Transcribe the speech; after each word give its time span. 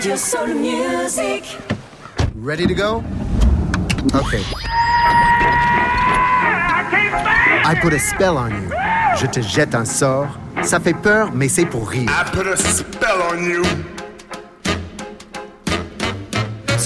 Radio 0.00 0.16
Soul 0.16 0.54
Music. 0.54 1.44
Ready 2.34 2.66
to 2.66 2.72
go? 2.72 3.04
Okay. 4.14 4.42
I 7.66 7.78
put 7.82 7.92
a 7.92 7.98
spell 7.98 8.38
on 8.38 8.50
you. 8.50 8.70
Je 9.18 9.26
te 9.26 9.42
jette 9.42 9.74
un 9.74 9.84
sort. 9.84 10.28
Ça 10.62 10.80
fait 10.80 10.94
peur, 10.94 11.32
mais 11.34 11.50
c'est 11.50 11.66
pour 11.66 11.86
rire. 11.86 12.08
I 12.08 12.24
put 12.30 12.48
a 12.48 12.56
spell 12.56 13.20
on 13.30 13.44
you. 13.44 13.62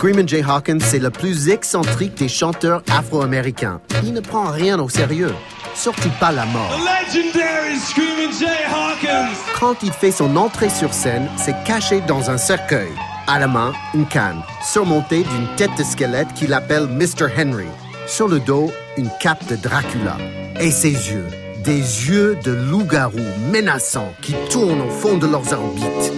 Screamin' 0.00 0.26
Jay 0.26 0.42
Hawkins, 0.42 0.78
c'est 0.80 0.98
le 0.98 1.10
plus 1.10 1.50
excentrique 1.50 2.14
des 2.14 2.26
chanteurs 2.26 2.82
afro-américains. 2.90 3.82
Il 4.02 4.14
ne 4.14 4.20
prend 4.20 4.50
rien 4.50 4.80
au 4.80 4.88
sérieux, 4.88 5.34
surtout 5.74 6.08
pas 6.18 6.32
la 6.32 6.46
mort. 6.46 6.70
legendary 6.70 7.78
Screaming 7.78 8.32
Jay 8.32 8.64
Hawkins. 8.66 9.36
Quand 9.60 9.74
il 9.82 9.92
fait 9.92 10.10
son 10.10 10.36
entrée 10.36 10.70
sur 10.70 10.94
scène, 10.94 11.28
c'est 11.36 11.54
caché 11.64 12.00
dans 12.00 12.30
un 12.30 12.38
cercueil. 12.38 12.88
À 13.26 13.38
la 13.38 13.46
main, 13.46 13.74
une 13.92 14.06
canne, 14.06 14.40
surmontée 14.64 15.22
d'une 15.22 15.54
tête 15.58 15.76
de 15.76 15.84
squelette 15.84 16.32
qu'il 16.32 16.54
appelle 16.54 16.86
Mr. 16.86 17.26
Henry. 17.36 17.68
Sur 18.06 18.26
le 18.26 18.40
dos, 18.40 18.72
une 18.96 19.10
cape 19.20 19.46
de 19.48 19.56
Dracula. 19.56 20.16
Et 20.60 20.70
ses 20.70 20.92
yeux, 20.92 21.26
des 21.62 21.76
yeux 21.76 22.38
de 22.42 22.52
loup-garou 22.52 23.20
menaçants 23.52 24.14
qui 24.22 24.34
tournent 24.48 24.80
au 24.80 24.90
fond 24.90 25.18
de 25.18 25.26
leurs 25.26 25.52
orbites. 25.52 26.14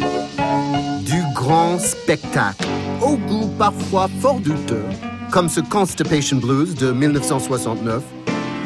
Du 1.04 1.20
grand 1.34 1.80
spectacle, 1.80 2.68
au 3.02 3.16
goût 3.16 3.50
parfois 3.58 4.08
fort 4.20 4.40
douteux, 4.40 4.84
comme 5.30 5.48
ce 5.48 5.60
Constipation 5.60 6.36
Blues 6.38 6.74
de 6.74 6.92
1969, 6.92 8.02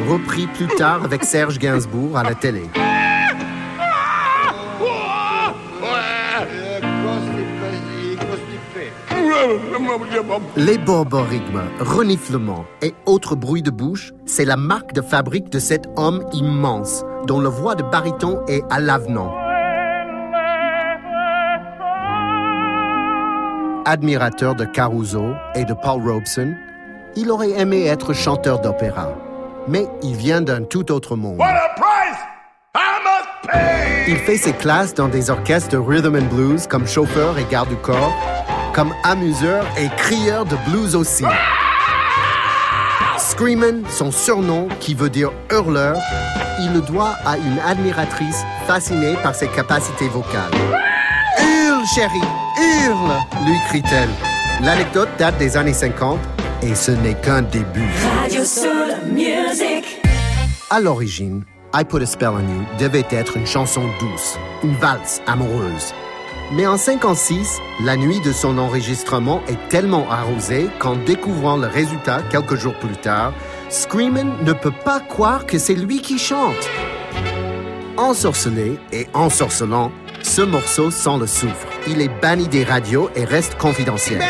repris 0.09 0.47
plus 0.49 0.69
tard 0.69 1.05
avec 1.05 1.25
Serge 1.25 1.59
Gainsbourg 1.59 2.17
à 2.17 2.23
la 2.23 2.35
télé. 2.35 2.63
Les 10.57 10.79
borborigmes, 10.79 11.63
reniflements 11.81 12.65
et 12.83 12.95
autres 13.07 13.37
bruits 13.37 13.63
de 13.63 13.71
bouche, 13.71 14.13
c'est 14.27 14.45
la 14.45 14.57
marque 14.57 14.93
de 14.93 15.03
fabrique 15.03 15.51
de 15.51 15.59
cet 15.59 15.87
homme 15.97 16.25
immense, 16.33 17.05
dont 17.27 17.41
la 17.41 17.49
voix 17.49 17.75
de 17.75 17.83
baryton 17.83 18.45
est 18.49 18.63
à 18.71 18.81
l'avenant. 18.81 19.46
Admirateur 23.89 24.57
de 24.57 24.65
Caruso 24.65 25.35
et 25.55 25.65
de 25.65 25.73
Paul 25.73 26.03
Robeson, 26.03 26.57
il 27.15 27.31
aurait 27.31 27.53
aimé 27.53 27.87
être 27.87 28.13
chanteur 28.13 28.61
d'opéra. 28.61 29.13
Mais 29.69 29.87
il 30.03 30.17
vient 30.17 30.41
d'un 30.41 30.65
tout 30.65 30.91
autre 30.91 31.15
monde. 31.15 31.39
What 31.39 31.47
a 31.47 31.69
price 31.77 32.19
I 32.75 32.99
must 33.05 33.53
pay. 33.53 34.11
Il 34.11 34.17
fait 34.17 34.39
ses 34.39 34.55
classes 34.55 34.93
dans 34.93 35.07
des 35.07 35.31
orchestres 35.31 35.71
de 35.71 35.77
rhythm 35.77 36.17
and 36.17 36.35
blues 36.35 36.67
comme 36.67 36.85
chauffeur 36.85 37.39
et 37.39 37.45
garde 37.49 37.69
du 37.69 37.77
corps, 37.77 38.13
comme 38.75 38.93
amuseur 39.05 39.65
et 39.79 39.87
crieur 39.97 40.47
de 40.47 40.57
blues 40.69 40.97
aussi. 40.97 41.25
Screamin', 43.19 43.89
son 43.89 44.11
surnom 44.11 44.67
qui 44.81 44.95
veut 44.95 45.11
dire 45.11 45.31
hurleur, 45.53 45.97
il 46.59 46.73
le 46.73 46.81
doit 46.81 47.15
à 47.25 47.37
une 47.37 47.61
admiratrice 47.65 48.43
fascinée 48.67 49.15
par 49.23 49.37
ses 49.37 49.47
capacités 49.47 50.09
vocales. 50.09 50.51
Hurle, 51.87 51.95
chérie, 51.95 52.21
hurle, 52.85 53.13
lui 53.47 53.59
crie-t-elle. 53.69 54.09
L'anecdote 54.63 55.09
date 55.19 55.39
des 55.39 55.57
années 55.57 55.73
50 55.73 56.19
et 56.63 56.75
ce 56.75 56.91
n'est 56.91 57.15
qu'un 57.15 57.43
début. 57.43 57.89
Radio 58.21 58.45
Soul 58.45 58.95
Music. 59.13 60.01
À 60.71 60.81
l'origine, 60.81 61.45
I 61.75 61.85
Put 61.85 62.03
a 62.03 62.07
Spell 62.07 62.31
on 62.31 62.41
You 62.41 62.65
devait 62.79 63.07
être 63.11 63.37
une 63.37 63.47
chanson 63.47 63.83
douce, 64.01 64.39
une 64.65 64.75
valse 64.77 65.21
amoureuse. 65.27 65.93
Mais 66.53 66.67
en 66.67 66.77
56, 66.77 67.59
la 67.85 67.97
nuit 67.97 68.21
de 68.21 68.33
son 68.33 68.59
enregistrement 68.59 69.43
est 69.49 69.69
tellement 69.69 70.11
arrosée 70.11 70.69
qu'en 70.79 70.97
découvrant 70.97 71.57
le 71.57 71.67
résultat 71.67 72.23
quelques 72.31 72.57
jours 72.57 72.79
plus 72.79 72.97
tard, 72.97 73.33
Screamin' 73.69 74.37
ne 74.45 74.53
peut 74.53 74.75
pas 74.85 75.01
croire 75.01 75.47
que 75.47 75.59
c'est 75.59 75.75
lui 75.75 76.01
qui 76.01 76.19
chante. 76.19 76.71
Ensorcelé 77.97 78.79
et 78.93 79.07
ensorcelant, 79.15 79.91
ce 80.23 80.43
morceau 80.43 80.91
sent 80.91 81.19
le 81.19 81.27
soufre. 81.27 81.76
Il 81.89 82.01
est 82.01 82.09
banni 82.21 82.49
des 82.49 82.65
radios 82.65 83.11
et 83.15 83.25
reste 83.25 83.57
confidentiel. 83.57 84.21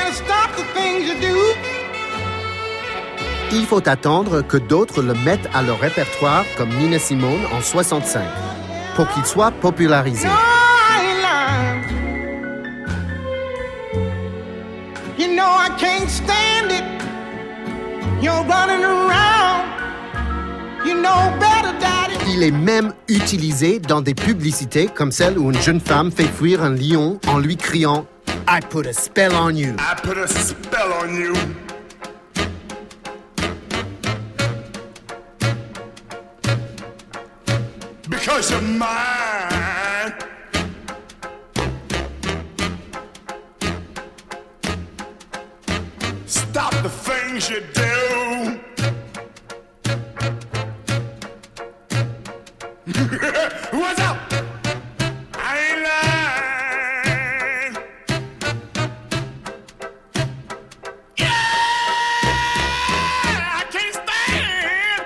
Il 3.53 3.65
faut 3.65 3.89
attendre 3.89 4.43
que 4.43 4.57
d'autres 4.59 5.03
le 5.03 5.15
mettent 5.15 5.49
à 5.55 5.63
leur 5.63 5.81
répertoire 5.81 6.45
comme 6.59 6.69
Nina 6.71 6.99
Simone 6.99 7.41
en 7.53 7.63
65 7.63 8.23
pour 8.95 9.09
qu'il 9.09 9.25
soit 9.25 9.53
popularisé. 9.53 10.29
You 15.19 15.29
know 15.29 15.49
I 15.49 15.71
can't 15.79 16.11
stand 16.11 16.71
it. 16.71 16.85
You're 18.23 18.45
running 18.45 18.85
around. 18.85 19.65
You 20.85 20.95
know 20.95 21.33
better, 21.41 21.73
Daddy. 21.81 22.06
Il 22.29 22.43
est 22.43 22.51
même 22.51 22.93
utilisé 23.09 23.79
dans 23.79 24.01
des 24.01 24.15
publicités 24.15 24.87
comme 24.87 25.13
celle 25.13 25.39
où 25.39 25.51
une 25.51 25.61
jeune 25.61 25.81
femme 25.81 26.11
fait 26.11 26.25
fuir 26.25 26.63
un 26.63 26.75
lion 26.75 27.21
en 27.29 27.39
lui 27.39 27.57
criant 27.57 28.07
I 28.49 28.61
put 28.61 28.87
a 28.87 28.93
spell 28.93 29.33
on 29.35 29.57
you. 29.57 29.75
I 29.79 29.95
put 30.01 30.19
a 30.19 30.29
spell 30.29 30.93
on 31.03 31.15
you. 31.17 31.33
Because 38.09 38.51
you're 38.53 38.61
mine. 38.61 40.15
Stop 46.27 46.73
the 46.83 46.89
things 46.89 47.51
you 47.51 47.63
do. 47.75 48.36
What's 53.47 54.01
up? 54.01 54.17
I 55.35 55.59
ain't 55.67 55.83
lying. 55.87 57.75
Yeah, 61.17 61.29
I 63.55 63.63
can't 63.71 63.95
stand. 64.03 65.03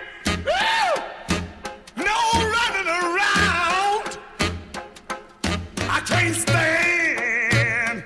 Woo! 0.47 0.89
No 2.03 2.17
running 2.55 2.89
around. 3.03 4.09
I 5.91 6.01
can't 6.07 6.35
stand. 6.35 8.05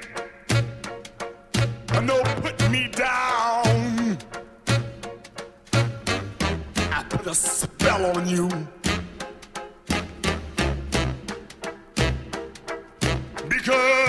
No 2.02 2.16
putting 2.42 2.72
me 2.72 2.88
down. 2.88 4.18
I 6.90 7.04
put 7.08 7.26
a 7.28 7.34
spell 7.34 8.16
on 8.16 8.26
you. 8.26 8.48
Oh, 13.66 14.04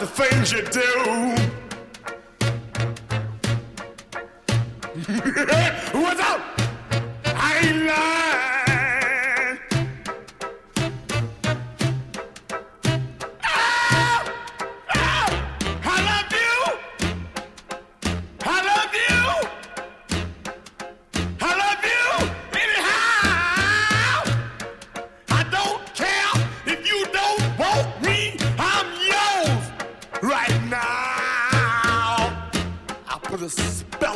the 0.00 0.06
things 0.06 0.50
you 0.50 0.62
do. 0.62 1.49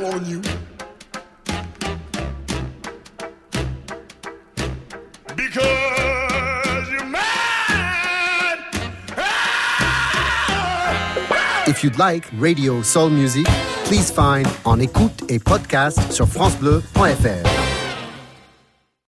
On 0.05 0.27
you. 0.27 0.43
If 11.67 11.83
you'd 11.83 11.99
like 11.99 12.25
radio 12.39 12.83
soul 12.83 13.09
music, 13.09 13.47
Please 13.85 14.11
find 14.11 14.47
en 14.65 14.81
écoute 14.81 15.25
et 15.29 15.39
podcast 15.39 16.11
sur 16.11 16.27
francebleu.fr. 16.27 17.54